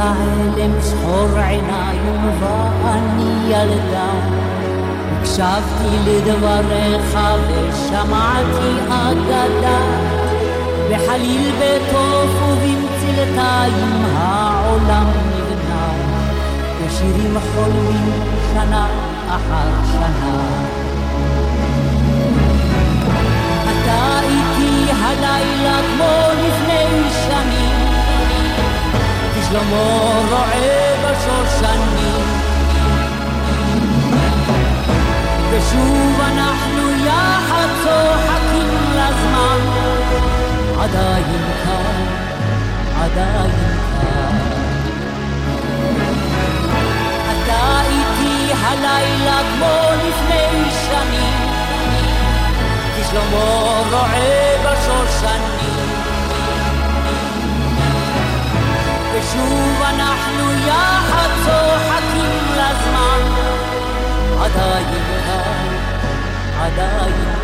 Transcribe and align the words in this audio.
כהלם 0.00 0.72
שחור 0.82 1.38
עיניים 1.38 2.30
ואני 2.40 3.52
ילדה. 3.52 4.10
הקשבתי 5.12 5.96
לדבריך 6.06 7.18
ושמעתי 7.48 8.70
אגדה, 8.88 9.80
בחליל 10.90 11.52
בתוף 11.58 12.42
ובמצלתיים 12.42 14.04
העולם 14.16 15.06
נבנה, 15.36 15.92
בשירים 16.80 17.36
חולמים 17.54 18.12
שנה 18.54 18.86
אחר 19.28 19.70
שנה. 19.92 20.79
שלמה 29.70 30.20
רועה 30.30 30.96
בשושנים. 31.02 32.26
ושוב 35.50 36.20
אנחנו 36.20 37.06
יחד 37.06 37.68
צוחקים 37.82 38.68
לזמן, 38.92 39.60
עדיין 40.80 41.42
כאן, 41.64 42.04
עדיין 43.02 43.50
כאן. 44.00 44.36
אתה 47.30 47.80
איתי 47.80 48.52
הלילה 48.62 49.40
כמו 49.52 49.90
לפני 50.08 50.70
שנים, 50.70 51.50
כשלמה 52.96 53.82
רועה 53.90 54.39
ושוב 59.30 59.82
אנחנו 59.82 60.52
יחד 60.66 61.28
צוחקים 61.44 62.44
לזמן, 62.52 63.22
עדיין 64.40 64.86
כאן, 65.24 65.66
עדיין 66.60 67.40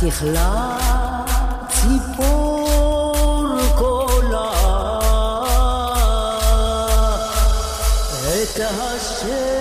תכלה 0.00 0.76
ציפור 1.68 3.58
קולה 3.74 4.52
את 8.42 8.60
השמש 8.60 9.56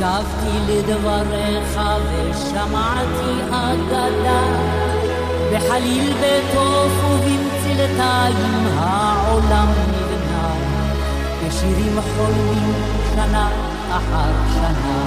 הקשבתי 0.00 0.72
לדבריך 0.72 1.80
ושמעתי 2.10 3.32
אגדה 3.50 4.42
בחליל 5.52 6.12
בתוף 6.12 6.92
ובמצלתיים 7.04 8.66
העולם 8.76 9.68
נבנה 9.88 10.54
בשירים 11.46 11.98
חולמים 12.00 12.97
שנה 13.18 13.48
אחר 13.90 14.32
שנה. 14.54 14.98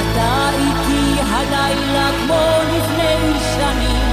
אתה 0.00 0.48
איתי 0.58 1.20
הלילה 1.20 2.08
כמו 2.24 2.42
לפני 2.68 3.40
שנים, 3.54 4.08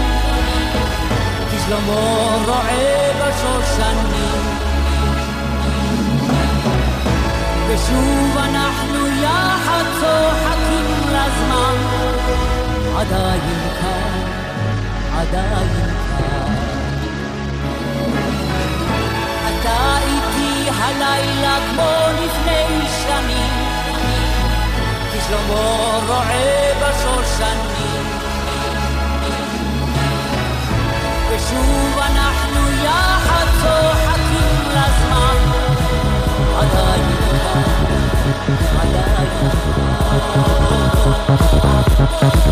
כשלמה 1.51 2.35
רועה 2.45 3.11
בשושנים. 3.19 4.43
ושוב 7.67 8.37
אנחנו 8.37 9.07
יחד 9.07 9.83
צוחקים 9.99 10.85
לזמן, 11.07 11.75
עדיין 12.97 13.59
כאן, 13.81 14.21
עדיין 15.19 15.92
כשלמה 25.33 25.99
רועה 26.07 26.73
בשושנים. 26.81 28.05
ושוב 31.29 31.99
אנחנו 31.99 32.71
יחד 32.83 33.45
צוחקים 33.61 34.69
לזמן, 34.69 35.37
עדיין 36.59 37.03
כאן, 37.29 37.63
עדיין 38.81 39.25
כאן. 42.19 42.42